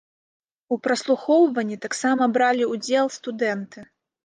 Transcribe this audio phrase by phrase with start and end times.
[0.75, 3.89] У праслухоўванні таксама бралі ўдзел студэнты.